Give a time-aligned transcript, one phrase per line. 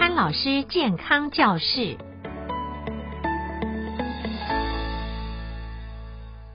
[0.00, 1.94] 潘老师健康教室。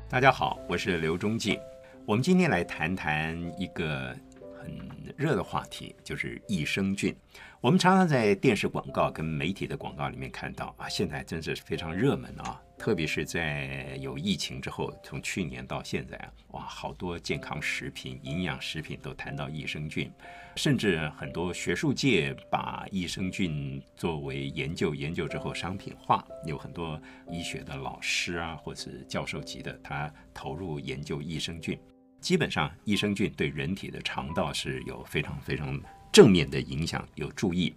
[0.10, 1.60] 大家好，我是刘忠进。
[2.08, 4.18] 我们今天来谈谈一个
[4.60, 4.76] 很
[5.16, 7.16] 热的话题，就是益生菌。
[7.62, 12.60] 我们常常在电视广告跟媒体的广告里面看到啊，现在真是非常热门啊。
[12.78, 20.12] 特别是在有疫情之后，从去年到现在啊，哇，好多健康食品、营养食品都谈到益生菌，
[20.56, 31.80] 甚至很多学术界把益生菌作为研究，研究之后商品化，有很多医学的老师啊，或是教授级的，他投入研究益生菌。
[32.20, 35.80] 基本上，益生菌对人体的肠道是有非常非常
[36.12, 37.74] 正面的影响，有助益。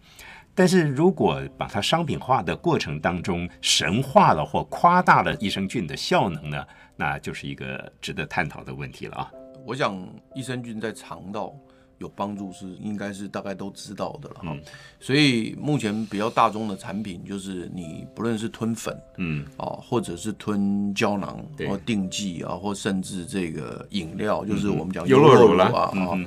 [0.58, 9.30] 但是如果把它商品化的过程当中神化了或夸大了益生菌的效能呢，那就是一个值得探讨的问题了啊。
[9.64, 9.96] 我想
[10.34, 11.54] 益生菌在肠道
[11.98, 14.46] 有帮助是应该是大概都知道的了哈。
[14.46, 14.60] 嗯、
[14.98, 19.46] 所以目前比较大众的产品就是你不论是吞粉，嗯。
[19.58, 26.18] 啊，或者是吞胶囊或定剂啊，或甚至这个饮料，就是我们讲优酪乳啊，啊，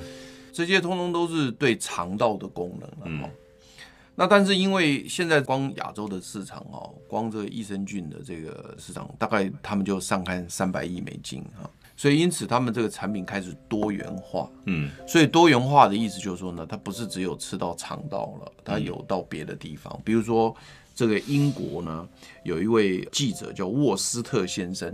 [0.53, 2.97] 这些通通都是对肠道的功能了。
[3.03, 3.29] 嗯
[4.15, 20.55] 那但是因为现在光亚洲的市场哦，光这个益生菌的这个市场大概他们就上看三百亿美金哈，所以因此他们这个产品开始多元化，嗯，所以多元化的意思就是说呢，它不是只有吃到肠道了，它有到别的地方，比如说
[20.93, 22.07] 这个英国呢
[22.43, 24.93] 有一位记者叫沃斯特先生。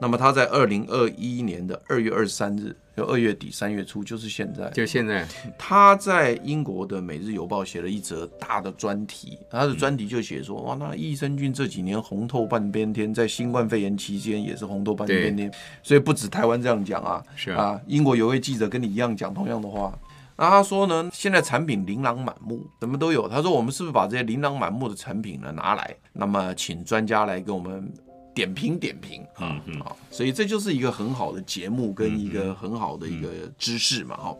[0.00, 5.26] 那么他在二零二一年的二月二十三日，就二月底三月初，就是现在，就现在，
[5.58, 19.92] 他在英国的《每日邮报》写了一则大的专题，他的专题就写说，哇，那益生菌这几年红透半边天，在新冠肺炎期间也是红透半边天，所以不止台湾这样讲啊，是啊，英国有位记者跟你一样讲同样的话，
[20.36, 27.92] 那他说呢，现在产品琳琅满目，什么都有，他说我们是不是把这些琳琅满目的产品呢拿来，那么请专家来给我们。
[28.38, 29.80] 点评点评，嗯嗯。
[29.80, 34.36] 啊，所以这就是一个很好的节目跟一个很好的一个知识嘛，哈，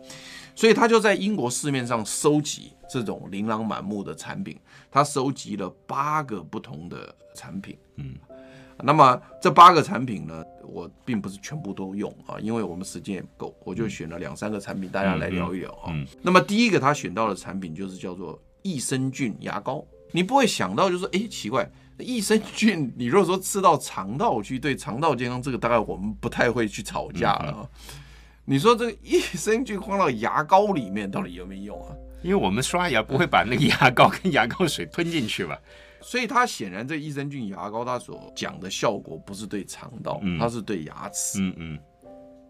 [0.55, 4.57] 所以他就在英国市面上收集这种琳琅满目的产品，
[4.89, 8.15] 他收集了八个不同的产品，嗯，
[8.81, 15.93] 那么这八个产品呢，我并不是全部都用啊，因为我们时间也不够，我就选了两三个产品，大家来聊一聊啊。
[16.21, 21.69] 那么第一个他选到的产品就是叫做益生菌牙膏，你不会想到就是说，哎，奇怪。
[22.03, 27.55] 益生菌，你如果说吃到肠道去，对肠道健康，这个大概我们不太会去吵架了。
[27.57, 27.67] 嗯、
[28.45, 31.95] 你说这个益生菌放到牙膏里面，到底有没有用啊？
[32.21, 35.57] 因为我们刷牙不会把那个牙膏跟牙膏水吞进去吧？
[36.01, 41.39] 所以它显然这益生菌牙膏它所讲的效果不是对肠道，嗯、它是对牙齿。
[41.41, 41.79] 嗯嗯。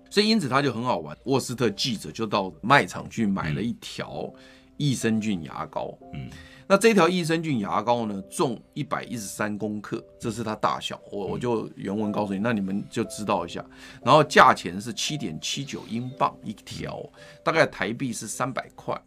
[0.09, 1.15] 所以因此它就很好玩。
[1.25, 4.31] 沃斯特记者就到卖场去买了一条
[4.79, 5.95] 益生菌牙膏。
[6.15, 6.27] 嗯。
[6.71, 11.01] 那这条益生菌牙膏呢，重一百一十三公克，这是它大小。
[11.11, 13.65] 我我就原文告诉你，那你们就知道一下。
[14.03, 17.03] 然后价钱是七点七九英镑一条，
[17.43, 18.99] 大概台币是三百块。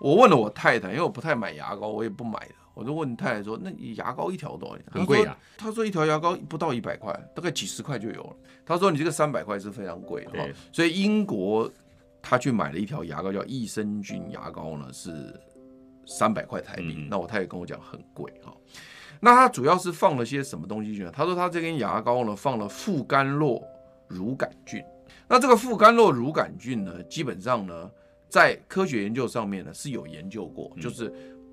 [0.00, 2.54] 我问了我太太，因为我不太买牙膏，我也不买的。
[2.74, 5.38] 我就问太太说：“那你牙膏一条多少钱？”很贵啊。
[5.56, 10.52] 他说：“一条牙膏不到一百块，大概几十块就有了。”他说：“你这个三百块是非常贵的。”对。
[10.72, 11.70] 所以英国
[12.24, 15.38] 他去买了一条牙膏，叫益生菌牙膏呢，是。
[16.06, 18.54] 三百块台币，那我太太跟我讲很贵哈。
[19.20, 21.10] 那它主要是放了些什么东西去呢？
[21.10, 23.62] 他说他这根牙膏呢放了副甘酪
[24.06, 24.84] 乳杆菌。
[25.26, 27.90] 那这个副甘酪乳杆菌呢，基本上呢
[28.28, 31.10] 在科学研究上面呢是有研究过，就是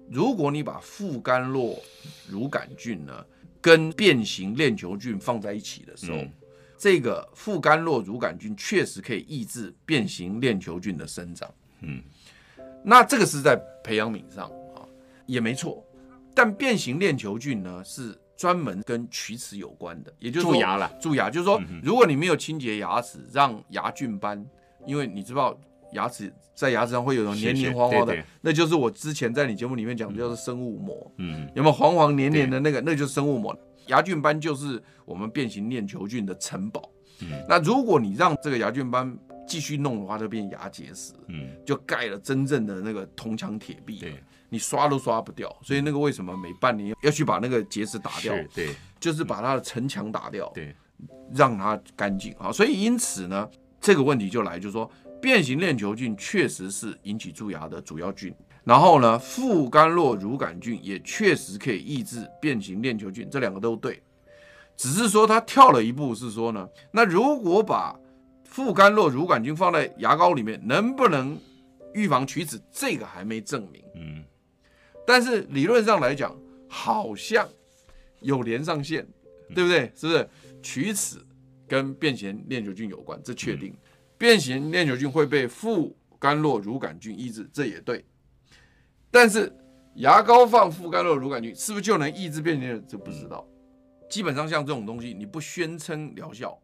[0.10, 1.80] 如果你把副甘酪
[2.30, 3.26] 乳杆菌呢
[3.62, 6.18] 跟变形链球菌放在一起的时候，
[6.82, 11.48] 这个副甘酪乳杆菌确实可以抑制变形链球菌的生长。
[11.82, 12.02] 嗯。
[12.84, 14.82] 那这个是在培养皿上啊，
[15.28, 15.86] 也没错。
[16.34, 20.92] 但变形链球菌呢，是专门跟龋齿有关的，也就是说蛀牙了。
[21.00, 24.44] 蛀牙就是说，如果你没有清洁牙齿，让牙菌斑，
[24.88, 25.56] 因为你知道
[25.94, 31.12] 牙齿在牙齿上会有种黏黏黄黄的，那就是我之前在你节目里面讲的叫做生物膜。
[31.18, 32.82] 嗯，有没有黄黄黏黏的那个？
[32.82, 33.58] 那就是生物膜。
[33.88, 36.90] 牙菌斑就是我们变形链球菌的城堡。
[37.22, 39.18] 嗯，那如果你让这个牙菌斑
[39.48, 45.54] 继续弄的话，就变牙结石，嗯，就盖了真正的那个铜墙铁壁，对，你刷都刷不掉。
[45.62, 48.34] 所以那个为什么每半年要去把那个结石打掉？
[48.54, 50.74] 对，就是把它的城墙打掉，对，
[51.34, 52.52] 让它干净啊。
[52.52, 53.50] 所以因此呢，
[53.82, 54.90] 这个问题就来，就是说
[55.22, 58.34] 变形链球菌确实是引起蛀牙的主要菌，
[58.64, 64.02] 然后呢，副甘酪乳杆菌也确实可以抑制变形链球菌，这两个都对，
[64.76, 67.96] 只是说它跳了一步，是说呢，那如果把
[68.44, 71.38] 副甘酪乳杆菌放在牙膏里面能不能
[71.94, 72.60] 预防龋齿？
[72.72, 73.82] 这个还没证明。
[73.96, 74.24] 嗯，
[75.06, 76.36] 但是理论上来讲，
[76.68, 77.48] 好像
[78.20, 79.08] 有连上线，
[79.56, 79.92] 对不对？
[79.96, 80.30] 是不是？
[80.62, 81.18] 龋齿
[81.68, 83.74] 跟变形链球菌有关，这确定。
[84.22, 88.06] 变形链球菌会被副甘酪乳杆菌抑制，这也对。
[89.10, 89.52] 但是
[89.96, 92.86] 牙膏放副甘酪乳杆菌是不是就能抑制变形链？
[92.88, 93.44] 这不知道。
[94.08, 96.56] 基本上像这种东西，你不宣称疗效，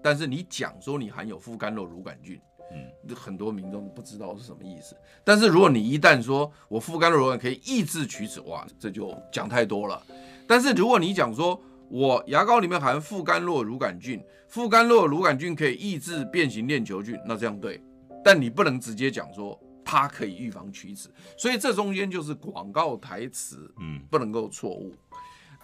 [0.00, 2.40] 但是你讲说你含有副甘酪乳杆菌。
[2.70, 4.96] 嗯，很多民众不知道是什么意思。
[5.24, 10.00] 但是如果你一旦说我副甘酪乳杆可以抑制龋齿，哇，这就讲太多了。
[10.46, 17.82] 但是如果你讲说我牙膏里面含副甘洛乳杆菌，副甘洛乳杆菌可以抑制变形链球菌，那这样对。
[18.24, 24.94] 但你不能直接讲说它可以预防龋齿，所以这中间就是广告台词，嗯，不能够错误。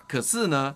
[0.08, 0.74] 可是呢，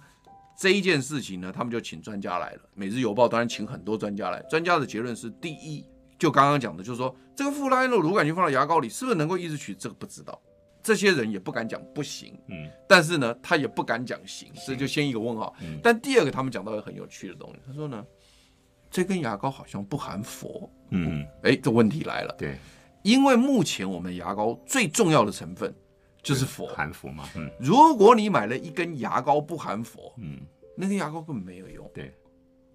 [0.58, 2.60] 这一件事情呢，他们就请专家来了。
[2.74, 5.84] 每日邮报当然请很多专家来，专家的结论是第一。
[6.18, 9.76] 就刚刚讲的，就是说这个副甘酪乳杆菌放到牙膏里，是不是能够抑制龋？
[9.78, 10.40] 这个不知道，
[10.86, 15.52] 这些人也不敢讲不行，嗯，但是呢，他也不敢讲行，所以就先一个问号。
[15.60, 18.06] 嗯、但第二个，他们讲到一个很有趣的东西，他说呢，
[18.88, 22.56] 这根牙膏好像不含氟，嗯，哎，这问题来了，对，
[23.02, 25.74] 因为目前我们牙膏最重要的成分
[26.22, 30.38] 就是佛，含氟嘛，嗯，如果你买了一根牙膏不含氟，嗯，
[30.76, 32.14] 那根牙膏根本没有用，对，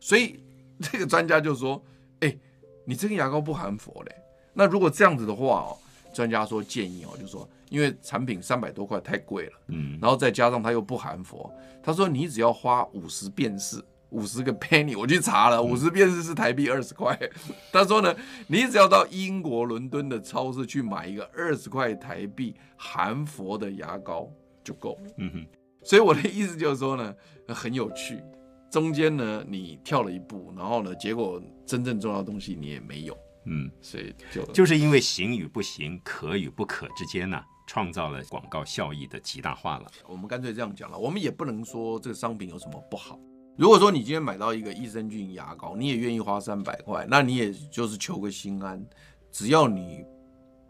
[0.01, 0.43] 所以
[0.81, 1.81] 这个专家就说，
[2.19, 2.37] 哎。
[2.83, 4.15] 你这根牙膏不含氟嘞？
[4.53, 5.77] 那如果这样子的话哦，
[6.13, 17.17] 专家说建议哦，就是说因为产品三百多块太贵了，嗯，然后再加上它又不含氟，他说你只要花五十便士，五十个 penny，我去查了，五十便士是台币二十块。
[17.71, 18.15] 他说呢，
[18.47, 24.29] 你只要到英国伦敦的超市去买一个二十块台币含氟的牙膏
[24.63, 25.11] 就够了。
[25.17, 25.45] 嗯哼，
[25.83, 27.15] 所以我的意思就是说呢，
[27.47, 28.21] 很有趣。
[28.69, 39.91] 中间呢，你跳了一步，然后呢，结果真正重要的东西你也没有，嗯，所以就就是因为行与不行、可与不可之间呢、啊，创造了广告效益的极大化了。
[40.07, 43.19] 我们干脆这样讲了，我们也不能说这个商品有什么不好。
[43.57, 48.83] 如果说你今天买到一个益生菌牙膏，你也愿意花三百块，那你也就是求个心安，
[49.31, 50.03] 只要你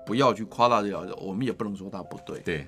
[0.05, 2.39] 不要去夸大这个，我们也不能说它不对。
[2.39, 2.67] 对。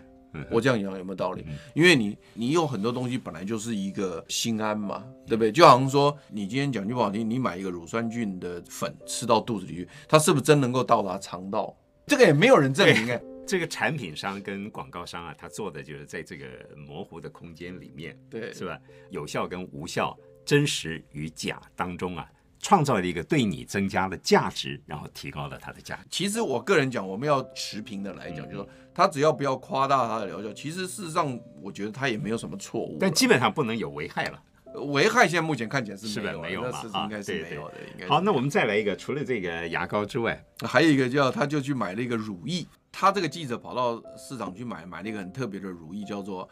[0.50, 1.46] 我这样讲有没有道理？
[1.74, 5.52] 因为你你有很多东西本来就是一个心安嘛，对不对？
[5.52, 11.76] 就好像说你今天讲句不好听，你买一个乳酸菌的粉吃到肚子里去，它是不是真能够到达肠道？
[12.08, 13.22] 这个也没有人证明 哎。
[13.46, 16.46] 这个产品商跟广告商啊，他做的就是在这个
[16.78, 18.80] 模糊的空间里面，对，是吧？
[19.10, 22.26] 有效跟无效，真实与假当中啊。
[22.64, 26.04] 创造了一个对你增加了价值，然后提高了它的价值。
[26.10, 32.98] 其实我个人讲，我们要持平的来讲，就是说，他只要不要夸大它的疗效，其实事实上，我觉得他也没有什么错误。
[33.02, 34.42] 但基本上不能有危害了。
[34.86, 36.82] 危害现在目前看起来是没有，没有嘛？
[37.04, 37.76] 应该是没有的。
[37.92, 42.66] 应该好，那我们再来一个，除了这个牙膏之外，还有一个叫他就去买了一个乳液。
[42.92, 46.50] 他这个记者跑到市场去买，买了一个很特别的乳液，叫做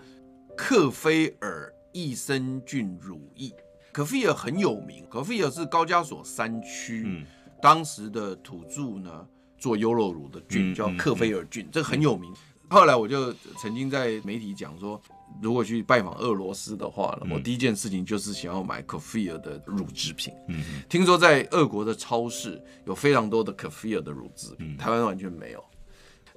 [0.57, 3.51] 克菲尔益生菌乳液。
[3.91, 7.25] 可菲尔很有名，可菲尔是高加索山区、嗯、
[7.61, 9.27] 当时的土著呢
[9.57, 12.33] 做优酪乳的菌叫克菲尔菌，这很有名。
[12.69, 14.99] 后来我就曾经在媒体讲说，
[15.41, 20.33] 如果去拜访俄罗斯的话，我第一件事情就是想要买可菲尔的乳制品。
[20.47, 25.61] 嗯，听说在俄国的超市有非常多的可菲尔的乳制品，台湾完全没有，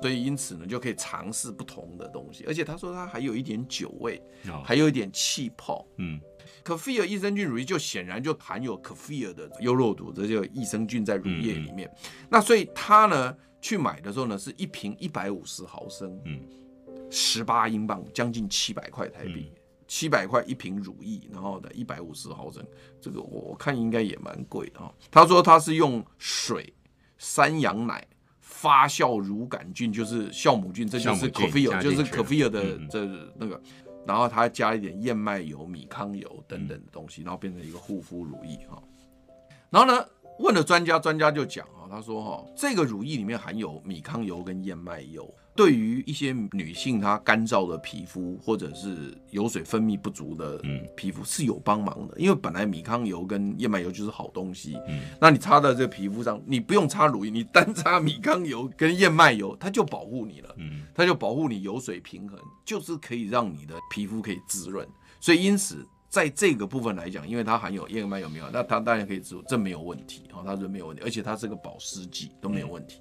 [0.01, 2.43] 所以因此呢就可以尝试不同的东西。
[2.49, 4.21] 而且他说他还有一点酒味，
[4.65, 5.87] 还有一点气泡。
[5.99, 6.21] 嗯。
[6.63, 11.89] 可菲尔益生菌乳液就显然就含有可菲尔的优酪乳，这就益生菌在乳液里面。
[11.89, 16.41] 嗯、那所以他呢去买的时候呢，是一瓶一百五十毫升，嗯，
[17.11, 19.51] 十八英镑，将近七百块台币，
[19.87, 22.65] 七百块一瓶乳液，然后的一百五十毫升，
[23.01, 24.95] 这个我看应该也蛮贵的哈。
[25.11, 26.73] 他说他是用水、
[27.19, 28.07] 山羊奶
[28.41, 33.05] 发酵乳杆菌，就是酵母菌，这就是可菲尔，就是可菲尔的这
[33.37, 33.61] 那个。
[34.07, 38.83] 然后他加一点燕麦油、米糠油等等的东西，然后变成一个护肤乳液哈。
[39.71, 40.07] 然后呢，
[40.39, 45.33] 问了专家，专家就讲啊，他说哈，这个乳液里面含有米糠油跟燕麦油。
[45.57, 50.61] 对于一些女性，她干燥的皮肤或者是油水分泌不足的
[50.97, 54.77] 皮肤是有帮忙的，因为本来米糠油跟燕麦油就是好东西。
[54.89, 60.53] 嗯，那你擦到这个皮肤上，你不用擦乳液，你单擦米糠油跟燕麦油，它就保护你了。
[60.59, 64.85] 嗯，它就保护你油水平衡，就是可以让你的皮肤可以滋润。
[65.21, 73.01] 所以因此在这个部分来讲，因为它含有燕麦油没有，那它当然可以滋润，这没有问题啊，它是没有问题，而且它是个保湿剂都没有问题。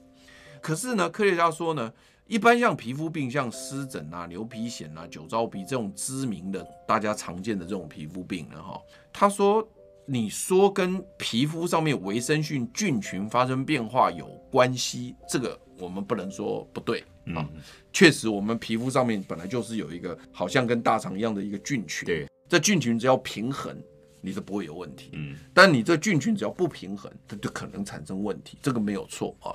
[0.62, 1.92] 可是呢，科学家说呢。
[2.28, 9.68] 一般像皮肤病，像湿疹啊、牛皮癣啊、酒糟鼻这种知名的、大家常见的这种皮肤病呢，哈，他说，
[10.06, 17.04] 你说跟皮肤上面维生素菌群发生变化有关系，这个我们不能说不对，
[17.36, 17.48] 啊。
[17.92, 23.78] 确实，我们皮肤上面本来就是有一个好像跟大肠一样的一个菌群，对，这菌群只要平衡，
[24.22, 25.12] 你是不会有问题。
[25.14, 29.54] 嗯，但你这菌群只要不平衡，它就可能产生问题，这个没有错啊。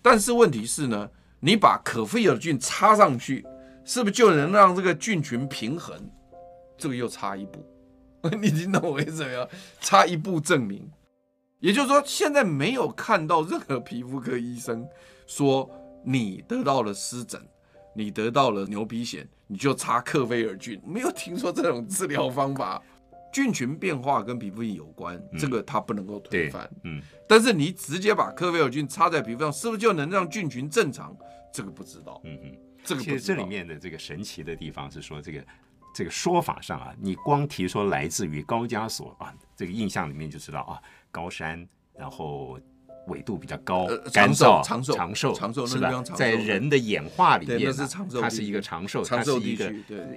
[0.00, 1.10] 但是问题是呢，
[1.44, 3.44] 你把可菲尔菌插上去，
[3.84, 6.00] 是不是就能让这个菌群平衡？
[6.78, 7.66] 这个又差一步，
[8.40, 9.48] 你听懂我意思没有？
[9.80, 10.88] 差一步证明，
[11.58, 14.86] 也就是说，现在没有看到任何皮肤科医生
[15.26, 15.68] 说
[16.04, 17.42] 你得到了湿疹，
[17.92, 22.80] 你得到了牛皮癣，你就插克菲尔菌，没有听说这种治疗方法。
[23.32, 26.70] 菌群变化跟皮肤病有关，这个它不能够推翻。
[26.84, 31.16] 嗯，但是你直接把科菲尔菌插在皮肤上，是不是就能让菌群正常？
[31.52, 32.20] 这个不知道。
[32.24, 35.44] 嗯嗯，这个其实这里面的这个神奇的地方是说，这个
[35.94, 42.60] 这个说法上啊，你光提说来自于高加索啊，这个印象里面就知道啊，高山，然后。
[43.08, 46.02] 纬度比较高，干燥、长寿、长寿、长寿，是吧？
[46.14, 49.72] 在人的演化里面，是长寿它是一个长寿，它是一个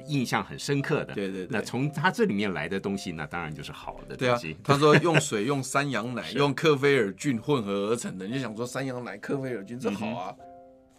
[0.07, 1.13] 印象很深刻的。
[1.13, 1.47] 对对。
[1.49, 4.55] 那从它这里面来的东西，那当然就是好的东西。
[4.63, 10.35] 他说用水、用山羊奶、 用克菲尔菌混合而成的，你就想说山羊奶、克菲尔菌这好啊？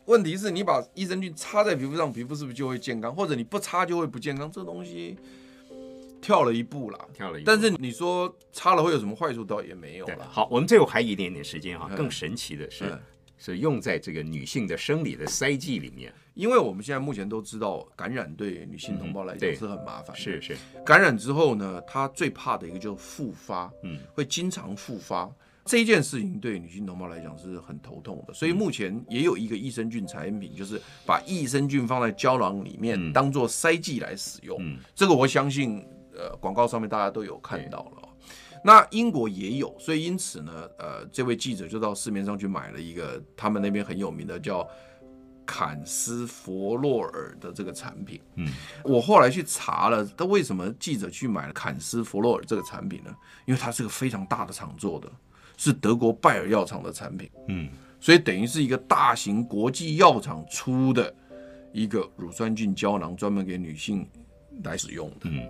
[0.06, 3.14] 问题是你把益生菌擦在皮肤上，皮肤是不是就会健康？
[3.14, 4.50] 或者你不擦就会不健康？
[4.50, 5.16] 这东西。
[6.20, 7.46] 跳了一步了，跳了一步。
[7.46, 9.44] 但是你说插了会有什么坏处？
[9.44, 10.28] 倒也没有了。
[10.30, 11.88] 好，我们最后还有一点点时间哈。
[11.96, 12.98] 更神奇的是，
[13.38, 16.12] 是用在这个女性的生理的塞剂里面。
[16.34, 20.14] 因为我们现在目前都知道，感染对女性同胞来讲是很麻烦。
[20.16, 20.56] 是是。
[20.84, 25.30] 感染之后呢，她最怕的一个就是复发，嗯，会经常复发。
[25.64, 28.34] 这一件事情对女性同胞来讲是很头痛的。
[28.34, 34.58] 所以目前也有一个益生菌产品，就是把益生菌放在胶囊里面，当做塞剂来使用。
[34.60, 35.84] 嗯，这个我相信。
[36.16, 38.08] 呃，广告上面大家都有看到了，
[38.64, 44.68] 那英国也有，所以因此呢，呃，这位记者就到市面上去买了一个他们那边很有名的叫
[45.44, 48.20] 坎斯佛洛尔的这个产品。
[48.34, 48.48] 嗯，
[48.82, 53.14] 我后来去查了，他为什么记者去买了坎斯佛洛尔这个产品呢？
[53.44, 55.08] 因为它是个非常大的厂做的，
[55.56, 57.30] 是德国拜耳药厂的产品。
[57.46, 57.68] 嗯，
[58.00, 61.14] 所以等于是一个大型国际药厂出的
[61.72, 64.04] 一个乳酸菌胶囊，专门给女性
[64.64, 65.30] 来使用的。
[65.30, 65.40] 嗯。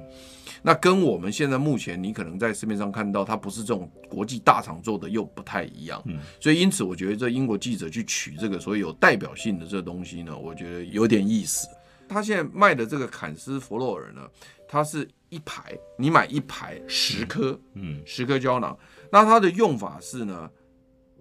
[0.63, 6.03] 那跟我们现在目前你可能在市面上看到，它不是这种国际大厂做的，又不太一样。
[6.07, 11.69] 嗯，所以因此我觉得这英国记者去取这个所谓有代表性的这东西呢，我觉得有点意思。
[12.09, 14.23] 他现在卖的这个坎斯弗洛尔呢，
[14.69, 18.77] 它是一排，你买一排十颗，嗯，十颗胶囊。
[19.11, 20.51] 那它的用法是呢，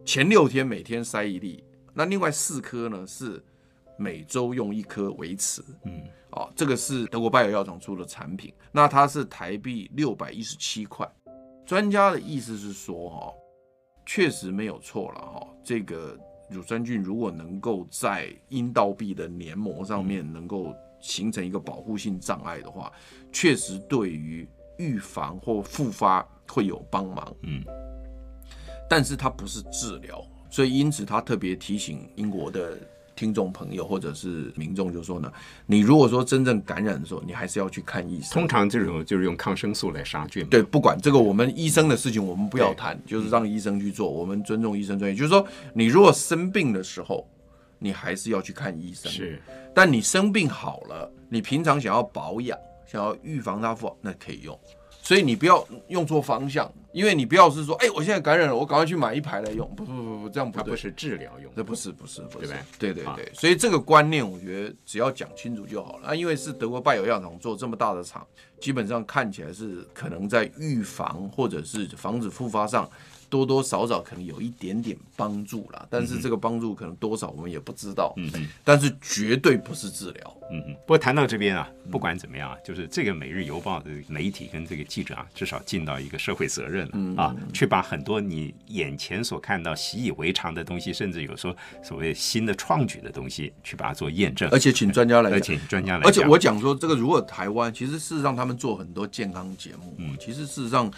[0.06, 1.64] 前六天每天塞一粒，
[1.94, 3.44] 那另外四颗呢是
[3.98, 6.04] 每周用一颗维持，嗯。
[6.32, 11.10] 哦，这个是德国拜耳药厂出的产品，那它是台币六百一十七块。
[11.66, 13.34] 专家的意思是说，哈，
[14.06, 22.92] 确实没有错了，哈，这个乳酸菌如果能够在阴道壁的黏膜上面能够形成一个保护性障碍的话，
[23.32, 24.46] 确实对于
[24.78, 27.64] 预防或复发会有帮忙，嗯，
[28.90, 32.78] 但是它不是治疗，所以因此他特别提醒英国的。
[33.16, 35.32] 听众朋友或者是民众就说呢，
[35.66, 38.32] 你如果说真正感染的时候，你还是要去看医生。
[38.32, 40.46] 通常这种就是用抗生素来杀菌。
[40.48, 44.10] 对，不管这个我们医生的事情，我们不要谈，就是让医生去做。
[44.10, 45.16] 我们尊重医生专业。
[45.16, 47.26] 就是说，你如果生病的时候，
[47.80, 49.12] 你还是要去看医生。
[49.12, 49.42] 是，
[49.74, 54.60] 但你生病好了，你平常想要保养，想要预防它复，那可以用。
[55.02, 59.70] 所以你不要用错方向，因为你不要是说，哎，我现在感染了，我赶快去买一排来用。
[59.76, 60.64] 不不不不，这样不对。
[60.64, 62.66] 它不是治疗用，这不是不是不是，对吧？
[62.80, 63.30] 对对对。
[63.34, 66.08] 所以这个观念，我觉得只要讲清楚就好了。
[66.08, 68.26] 啊，因为是德国拜耳药厂做这么大的厂，
[68.62, 72.90] 基本上看起来是可能在预防或者是防止复发上。
[73.28, 78.14] 多多少少可能有一点点帮助啦，但是这个帮助可能多少我们也不知道。
[78.18, 80.38] 嗯嗯，但是绝对不是治疗。
[80.52, 80.76] 嗯嗯。
[80.86, 94.50] 不过谈到这边啊，不管怎么样啊，就是这个《每日邮报》的媒体跟这个记者啊，至少尽到一个社会责任了啊，去把很多你眼前所看到习以为常的东西，甚至有时候所谓新的创举的东西，去把它做验证。
[94.52, 96.04] 而且请专家来，而且专家来。
[96.06, 100.92] 而且我讲说，这个如果台湾，其实事实上他们做很多健康节目，嗯，其实事实上。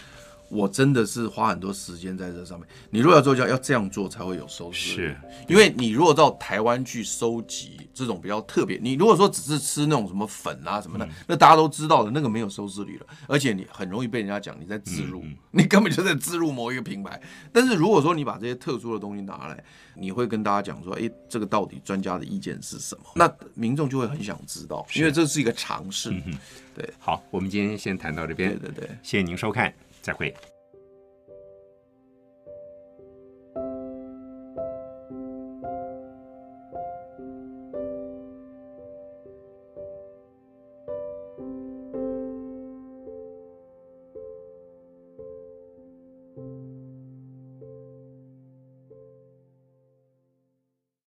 [0.50, 2.68] 我真的是花很多时间在这上面。
[2.90, 4.96] 你如果要做，要要这样做才会有收视。
[4.96, 17.22] 是，因为你如果到台湾去收集这种比较特别，你如果说只是吃那种什么粉啊什么的，嗯、那大家都知道的，那个没有收视率了，而且你很容易被人家讲你在自入，嗯嗯、你根本就在自入某一个品牌。
[17.52, 19.64] 但是如果说你把这些特殊的东西拿来，
[19.96, 23.04] 你会跟大家讲说，哎，这个到底专家的意见是什么？
[23.16, 26.10] 那民众就会很想知道，因为这是一个尝试。
[26.12, 26.38] 嗯、
[26.76, 28.58] 对，好，我们今天先谈到这边。
[28.60, 29.74] 对对对，谢谢您收看。
[30.08, 30.34] 再会。